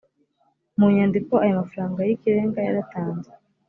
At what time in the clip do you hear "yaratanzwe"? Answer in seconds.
2.67-3.33